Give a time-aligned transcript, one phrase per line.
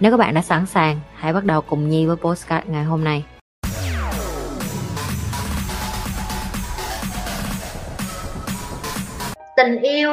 [0.00, 3.04] Nếu các bạn đã sẵn sàng, hãy bắt đầu cùng Nhi với postcard ngày hôm
[3.04, 3.24] nay.
[9.56, 10.10] tình yêu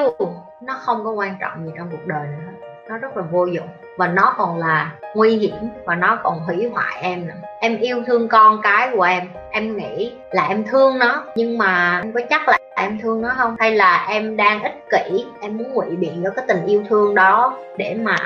[0.62, 2.54] nó không có quan trọng gì trong cuộc đời nữa
[2.90, 3.68] nó rất là vô dụng.
[3.98, 7.34] Và nó còn là nguy hiểm và nó còn hủy hoại em nữa.
[7.60, 9.28] Em yêu thương con cái của em.
[9.52, 11.24] Em nghĩ là em thương nó.
[11.36, 13.56] Nhưng mà em có chắc là em thương nó không?
[13.60, 15.26] Hay là em đang ích kỷ?
[15.42, 18.18] Em muốn ngụy biện cho cái tình yêu thương đó để mà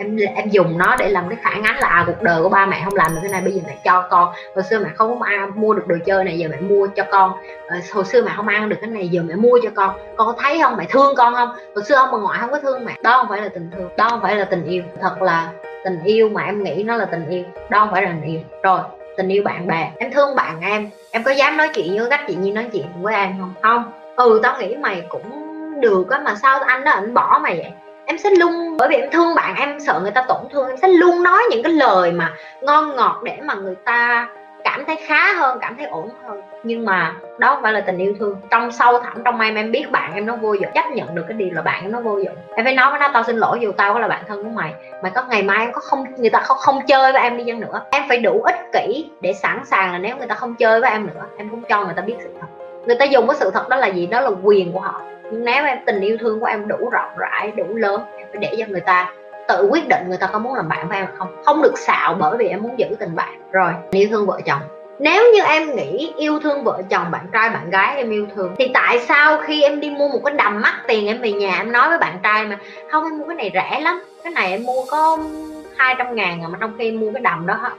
[0.00, 2.66] em em dùng nó để làm cái phản ánh là à, cuộc đời của ba
[2.66, 4.32] mẹ không làm được cái này bây giờ mẹ cho con.
[4.54, 7.32] Hồi xưa mẹ không ăn mua được đồ chơi này giờ mẹ mua cho con.
[7.68, 9.96] Ờ, hồi xưa mẹ không ăn được cái này giờ mẹ mua cho con.
[10.16, 10.76] Con có thấy không?
[10.76, 11.48] Mẹ thương con không?
[11.74, 12.92] Hồi xưa ông bà ngoại không có thương mẹ.
[13.02, 14.82] Đó không phải là tình thương đó không phải là tình yêu.
[15.00, 15.48] Thật là
[15.84, 17.44] tình yêu mà em nghĩ nó là tình yêu.
[17.70, 18.40] Đó không phải là tình yêu.
[18.62, 18.80] Rồi
[19.16, 19.90] tình yêu bạn bè.
[19.98, 20.90] Em thương bạn em.
[21.10, 23.54] Em có dám nói chuyện như cách chị nhi nói chuyện với em không?
[23.62, 23.92] Không.
[24.16, 27.72] Ừ tao nghĩ mày cũng được á mà sao anh đó anh bỏ mày vậy?
[28.10, 30.76] Em sẽ luôn bởi vì em thương bạn, em sợ người ta tổn thương, em
[30.76, 34.28] sẽ luôn nói những cái lời mà ngon ngọt để mà người ta
[34.64, 36.40] cảm thấy khá hơn, cảm thấy ổn hơn.
[36.62, 38.36] Nhưng mà đó không phải là tình yêu thương.
[38.50, 41.24] Trong sâu thẳm, trong em em biết bạn em nó vô dụng, chấp nhận được
[41.28, 42.36] cái điều là bạn em nó vô dụng.
[42.54, 44.50] Em phải nói với nó, tao xin lỗi dù tao có là bạn thân của
[44.50, 47.36] mày mày có ngày mai em có không, người ta không không chơi với em
[47.36, 47.82] đi chăng nữa.
[47.90, 50.90] Em phải đủ ích kỷ để sẵn sàng là nếu người ta không chơi với
[50.90, 52.46] em nữa, em cũng cho người ta biết sự thật.
[52.86, 54.06] Người ta dùng cái sự thật đó là gì?
[54.06, 55.00] Đó là quyền của họ
[55.30, 58.40] nhưng nếu em, tình yêu thương của em đủ rộng rãi, đủ lớn, em phải
[58.40, 59.12] để cho người ta
[59.48, 61.42] tự quyết định người ta có muốn làm bạn với em không.
[61.44, 63.40] Không được xạo bởi vì em muốn giữ tình bạn.
[63.52, 64.60] Rồi yêu thương vợ chồng.
[64.98, 68.54] Nếu như em nghĩ yêu thương vợ chồng, bạn trai, bạn gái em yêu thương,
[68.58, 71.56] thì tại sao khi em đi mua một cái đầm mắc tiền em về nhà
[71.56, 72.58] em nói với bạn trai mà,
[72.90, 75.18] không, em mua cái này rẻ lắm, cái này em mua có
[75.80, 77.70] 200 ngàn à, mà trong khi mua cái đầm đó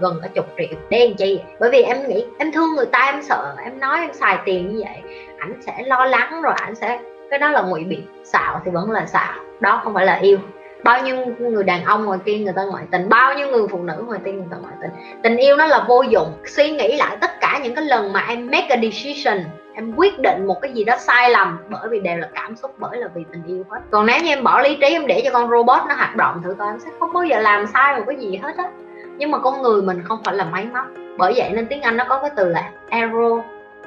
[0.00, 0.78] gần cả chục triệu.
[0.90, 4.12] Đen chi bởi vì em nghĩ, em thương người ta, em sợ, em nói em
[4.12, 7.84] xài tiền như vậy, ảnh sẽ lo lắng rồi ảnh sẽ, cái đó là ngụy
[7.84, 8.06] biện.
[8.24, 10.38] Xạo thì vẫn là xạo, đó không phải là yêu
[10.84, 13.82] bao nhiêu người đàn ông ngoài kia người ta ngoại tình, bao nhiêu người phụ
[13.82, 14.90] nữ ngoài kia người ta ngoại tình.
[15.22, 16.32] Tình yêu nó là vô dụng.
[16.46, 19.38] Suy nghĩ lại tất cả những cái lần mà em make a decision,
[19.74, 22.74] em quyết định một cái gì đó sai lầm bởi vì đều là cảm xúc,
[22.78, 23.80] bởi là vì tình yêu hết.
[23.90, 26.42] Còn nếu như em bỏ lý trí, em để cho con robot nó hoạt động
[26.44, 28.70] thử coi, em sẽ không bao giờ làm sai một cái gì hết á.
[29.18, 30.86] Nhưng mà con người mình không phải là máy móc.
[31.18, 33.40] Bởi vậy nên tiếng anh nó có cái từ là error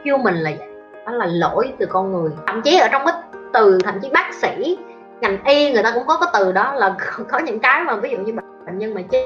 [0.05, 0.67] human là vậy.
[1.05, 2.31] Đó là lỗi từ con người.
[2.47, 3.15] Thậm chí ở trong cái
[3.53, 4.77] từ, thậm chí bác sĩ
[5.21, 6.95] ngành y người ta cũng có cái từ đó là
[7.29, 8.33] có những cái mà ví dụ như
[8.65, 9.25] bệnh nhân mà chết,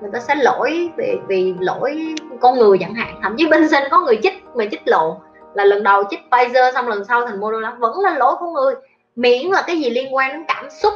[0.00, 3.20] người ta sẽ lỗi vì vì lỗi con người chẳng hạn.
[3.22, 5.20] Thậm chí bên sinh có người chích mà chích lộ
[5.54, 7.76] là lần đầu chích Pfizer xong lần sau thành Moderna.
[7.78, 8.74] Vẫn là lỗi của người.
[9.16, 10.94] Miễn là cái gì liên quan đến cảm xúc,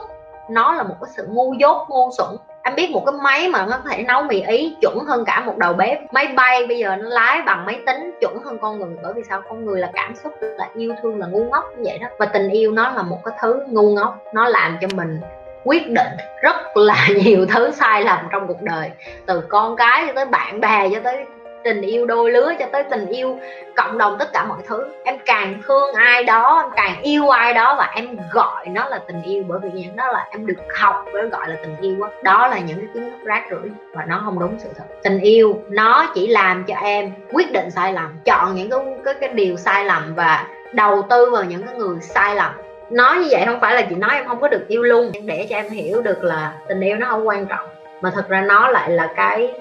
[0.51, 2.29] nó là một cái sự ngu dốt, ngu xuẩn
[2.69, 5.43] em biết một cái máy mà nó có thể nấu mì ý chuẩn hơn cả
[5.47, 6.13] một đầu bếp.
[6.13, 9.23] Máy bay bây giờ nó lái bằng máy tính chuẩn hơn con người, bởi vì
[9.29, 9.43] sao?
[9.49, 12.09] Con người là cảm xúc, là yêu thương, là ngu ngốc, như vậy đó.
[12.19, 15.21] Và tình yêu nó là một cái thứ ngu ngốc, nó làm cho mình
[15.65, 18.91] quyết định rất là nhiều thứ sai lầm trong cuộc đời.
[19.27, 21.25] Từ con cái cho tới bạn bè cho tới
[21.65, 23.39] tình yêu đôi lứa cho tới tình yêu
[23.77, 24.85] cộng đồng tất cả mọi thứ.
[25.05, 28.99] Em càng thương ai đó em càng yêu ai đó và em gọi nó là
[28.99, 29.45] tình yêu.
[29.49, 32.11] Bởi vì những đó là em được học với gọi là tình yêu đó.
[32.23, 34.85] đó là những cái kiến thức rác rưởi và nó không đúng sự thật.
[35.03, 39.15] Tình yêu nó chỉ làm cho em quyết định sai lầm chọn những cái cái,
[39.21, 42.53] cái điều sai lầm và đầu tư vào những cái người sai lầm.
[42.91, 45.13] Nói như vậy không phải là chị nói em không có được yêu luôn.
[45.25, 47.69] Để cho em hiểu được là tình yêu nó không quan trọng.
[48.01, 49.53] Mà thật ra nó lại là cái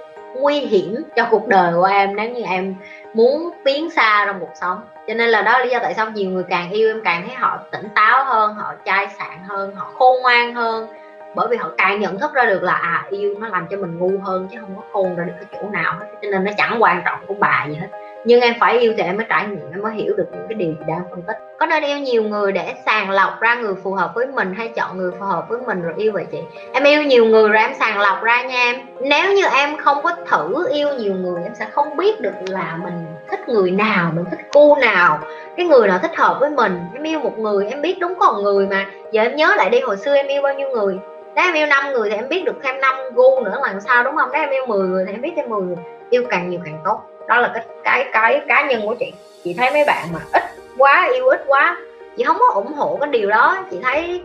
[0.41, 2.75] nguy hiểm cho cuộc đời của em nếu như em
[3.13, 4.81] muốn tiến xa trong cuộc sống.
[5.07, 7.23] Cho nên là đó là lý do tại sao nhiều người càng yêu em càng
[7.27, 10.87] thấy họ tỉnh táo hơn, họ chai sạn hơn, họ khôn ngoan hơn.
[11.35, 13.97] Bởi vì họ càng nhận thức ra được là à yêu nó làm cho mình
[13.97, 16.05] ngu hơn chứ không có khôn ra được cái chỗ nào hết.
[16.21, 17.87] Cho nên nó chẳng quan trọng của bà gì hết
[18.27, 20.55] nhưng em phải yêu thì em mới trải nghiệm, em mới hiểu được những cái
[20.55, 21.37] điều gì đang phân tích.
[21.59, 24.67] Có nên yêu nhiều người để sàng lọc ra người phù hợp với mình hay
[24.67, 26.37] chọn người phù hợp với mình rồi yêu vậy chị?
[26.73, 28.75] Em yêu nhiều người rồi em sàng lọc ra nha em.
[29.01, 32.79] Nếu như em không có thử yêu nhiều người, em sẽ không biết được là
[32.83, 35.19] mình thích người nào, mình thích cô nào,
[35.57, 36.79] cái người nào thích hợp với mình.
[36.93, 38.85] Em yêu một người, em biết đúng còn người mà.
[39.11, 40.97] Giờ em nhớ lại đi, hồi xưa em yêu bao nhiêu người?
[41.35, 44.03] Nếu em yêu năm người thì em biết được thêm năm gu nữa là sao,
[44.03, 44.29] đúng không?
[44.31, 45.77] Nếu em yêu 10 người thì em biết thêm 10 người.
[46.09, 49.13] Yêu càng nhiều càng tốt đó là cái cái cái cá nhân của chị.
[49.43, 50.43] Chị thấy mấy bạn mà ít
[50.77, 51.77] quá, yêu ít quá,
[52.17, 53.57] chị không có ủng hộ cái điều đó.
[53.71, 54.23] Chị thấy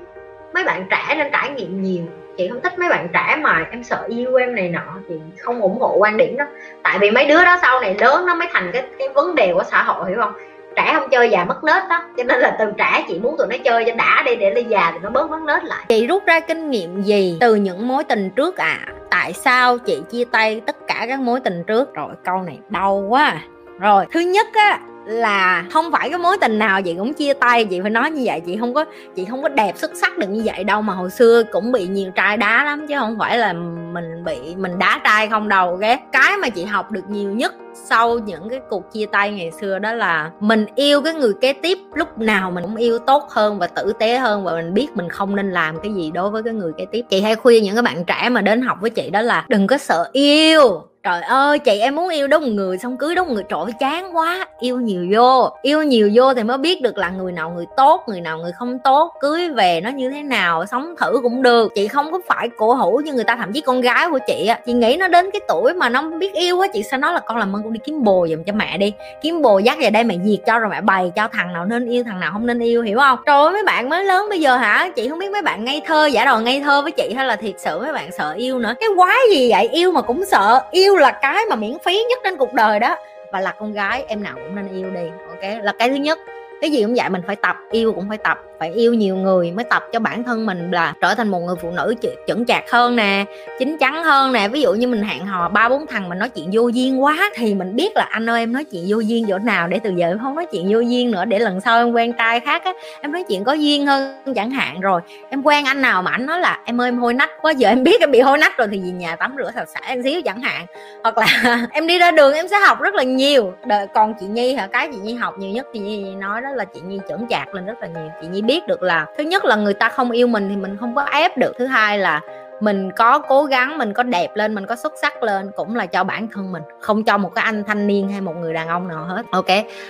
[0.54, 2.02] mấy bạn trẻ nên trải nghiệm nhiều.
[2.36, 5.60] Chị không thích mấy bạn trẻ mà em sợ yêu em này nọ, chị không
[5.60, 6.44] ủng hộ quan điểm đó.
[6.82, 9.52] Tại vì mấy đứa đó sau này lớn nó mới thành cái cái vấn đề
[9.54, 10.32] của xã hội, hiểu không?
[10.76, 12.02] Trẻ không chơi già mất nết đó.
[12.16, 14.68] Cho nên là từ trẻ chị muốn tụi nó chơi, cho đã đi để lên
[14.68, 15.84] già thì nó bớt mất nết lại.
[15.88, 18.78] Chị rút ra kinh nghiệm gì từ những mối tình trước à
[19.12, 21.94] tại sao chị chia tay tất cả các mối tình trước?
[21.94, 23.24] Rồi, câu này đau quá.
[23.24, 23.42] À.
[23.78, 27.64] rồi, thứ nhất á, là không phải cái mối tình nào chị cũng chia tay.
[27.64, 28.84] Chị phải nói như vậy, chị không có,
[29.14, 31.86] chị không có đẹp xuất sắc được như vậy đâu mà hồi xưa cũng bị
[31.86, 33.52] nhiều trai đá lắm, chứ không phải là
[33.92, 35.98] mình bị, mình đá trai không đâu, ghét.
[36.12, 39.78] Cái mà chị học được nhiều nhất sau những cái cuộc chia tay ngày xưa
[39.78, 43.58] đó là mình yêu cái người kế tiếp, lúc nào mình cũng yêu tốt hơn
[43.58, 46.42] và tử tế hơn và mình biết mình không nên làm cái gì đối với
[46.42, 47.02] cái người kế tiếp.
[47.10, 49.66] Chị hay khuyên những cái bạn trẻ mà đến học với chị đó là đừng
[49.66, 50.82] có sợ yêu.
[51.02, 53.72] Trời ơi, chị em muốn yêu đúng một người xong cưới đúng một người, trội
[53.80, 54.46] chán quá.
[54.60, 58.04] Yêu nhiều vô, yêu nhiều vô thì mới biết được là người nào người tốt,
[58.08, 61.72] người nào người không tốt, cưới về nó như thế nào, sống thử cũng được.
[61.74, 64.46] Chị không có phải cổ hủ như người ta thậm chí con gái của chị
[64.46, 64.60] á.
[64.66, 67.20] Chị nghĩ nó đến cái tuổi mà nó biết yêu á, chị sẽ nói là
[67.20, 68.92] con làm ơn con đi kiếm bồ giùm cho mẹ đi.
[69.22, 71.88] Kiếm bồ dắt về đây mẹ diệt cho rồi mẹ bày cho thằng nào nên
[71.88, 73.18] yêu, thằng nào không nên yêu, hiểu không?
[73.26, 74.90] Trời ơi, mấy bạn mới lớn bây giờ hả?
[74.96, 77.36] Chị không biết mấy bạn ngây thơ, giả đò ngây thơ với chị hay là
[77.36, 78.74] thiệt sự mấy bạn sợ yêu nữa.
[78.80, 79.68] Cái quái gì vậy?
[79.72, 80.62] Yêu mà cũng sợ.
[80.70, 82.96] Yêu là cái mà miễn phí nhất trên cuộc đời đó.
[83.32, 85.64] Và là con gái, em nào cũng nên yêu đi, ok?
[85.64, 86.18] Là cái thứ nhất.
[86.60, 89.50] Cái gì cũng vậy, mình phải tập, yêu cũng phải tập phải yêu nhiều người
[89.50, 91.94] mới tập cho bản thân mình là trở thành một người phụ nữ
[92.26, 93.24] chững chạc hơn nè
[93.58, 94.48] chín chắn hơn nè.
[94.48, 97.30] Ví dụ như mình hẹn hò ba bốn thằng mình nói chuyện vô duyên quá
[97.34, 99.90] thì mình biết là anh ơi em nói chuyện vô duyên chỗ nào để từ
[99.96, 102.64] giờ em không nói chuyện vô duyên nữa để lần sau em quen trai khác
[102.64, 105.00] á em nói chuyện có duyên hơn chẳng hạn rồi.
[105.30, 107.68] Em quen anh nào mà anh nói là em ơi em hôi nách quá giờ
[107.68, 110.02] em biết em bị hôi nách rồi thì về nhà tắm rửa sạch sẽ em
[110.02, 110.66] xíu chẳng hạn.
[111.02, 111.26] Hoặc là
[111.72, 113.52] em đi ra đường em sẽ học rất là nhiều.
[113.66, 114.66] Đợi, còn chị nhi hả?
[114.66, 117.54] Cái chị nhi học nhiều nhất thì nhi nói đó là chị nhi chững chạc
[117.54, 118.10] lên rất là nhiều.
[118.22, 120.56] Chị nhi biết biết được là thứ nhất là người ta không yêu mình thì
[120.56, 122.20] mình không có ép được, thứ hai là
[122.60, 125.86] mình có cố gắng, mình có đẹp lên, mình có xuất sắc lên cũng là
[125.86, 128.68] cho bản thân mình, không cho một cái anh thanh niên hay một người đàn
[128.68, 129.22] ông nào hết.
[129.30, 129.46] Ok,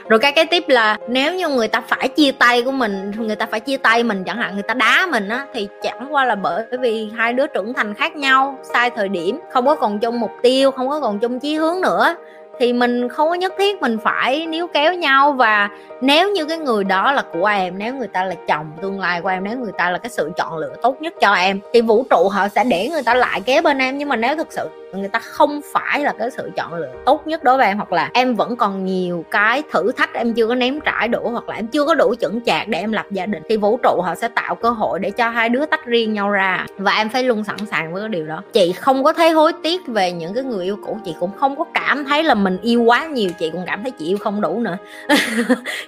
[0.09, 3.37] rồi cái cái tiếp là nếu như người ta phải chia tay của mình, người
[3.37, 6.25] ta phải chia tay mình, chẳng hạn người ta đá mình á, thì chẳng qua
[6.25, 9.99] là bởi vì hai đứa trưởng thành khác nhau, sai thời điểm, không có còn
[9.99, 12.15] chung mục tiêu, không có còn chung chí hướng nữa
[12.63, 15.69] thì mình không có nhất thiết mình phải níu kéo nhau và
[16.01, 19.21] nếu như cái người đó là của em, nếu người ta là chồng tương lai
[19.21, 21.81] của em, nếu người ta là cái sự chọn lựa tốt nhất cho em, thì
[21.81, 23.99] vũ trụ họ sẽ để người ta lại kế bên em.
[23.99, 27.27] Nhưng mà nếu thực sự người ta không phải là cái sự chọn lựa tốt
[27.27, 30.47] nhất đối với em, hoặc là em vẫn còn nhiều cái thử thách em chưa
[30.47, 33.07] có ném trải đủ, hoặc là em chưa có đủ chững chạc để em lập
[33.11, 35.87] gia đình, thì vũ trụ họ sẽ tạo cơ hội để cho hai đứa tách
[35.87, 36.67] riêng nhau ra.
[36.79, 38.43] Và em phải luôn sẵn sàng với cái điều đó.
[38.53, 41.57] Chị không có thấy hối tiếc về những cái người yêu cũ, chị cũng không
[41.57, 44.41] có cảm thấy là mình yêu quá nhiều, chị cũng cảm thấy chị yêu không
[44.41, 44.77] đủ nữa.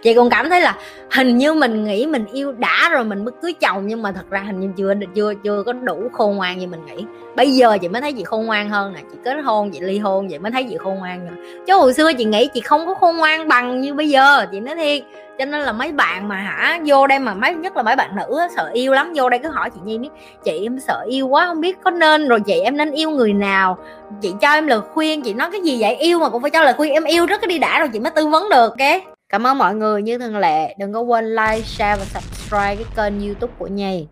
[0.03, 0.77] Chị cũng cảm thấy là
[1.11, 4.31] hình như mình nghĩ mình yêu đã rồi, mình mới cưới chồng, nhưng mà thật
[4.31, 7.05] ra hình như chưa chưa chưa có đủ khôn ngoan như mình nghĩ.
[7.37, 9.99] Bây giờ chị mới thấy chị khôn ngoan hơn nè, chị kết hôn, chị ly
[9.99, 11.43] hôn vậy mới thấy chị khôn ngoan nữa.
[11.67, 14.61] Chứ hồi xưa chị nghĩ chị không có khôn ngoan bằng như bây giờ, chị
[14.61, 15.03] nói thiệt
[15.39, 18.17] cho nên là mấy bạn mà hả, vô đây mà mấy, nhất là mấy bạn
[18.17, 20.09] nữ sợ yêu lắm, vô đây cứ hỏi chị nhi biết,
[20.45, 23.33] chị em sợ yêu quá, không biết có nên rồi chị em nên yêu người
[23.33, 23.79] nào?
[24.21, 25.97] Chị cho em lời khuyên, chị nói cái gì vậy?
[25.97, 28.01] Yêu mà cũng phải cho lời khuyên, em yêu rất cái đi đã rồi chị
[28.01, 29.03] mới tư vấn được, ok?
[29.29, 32.85] Cảm ơn mọi người, như thường lệ, đừng có quên like, share và subscribe cái
[32.97, 34.07] kênh youtube của nhi.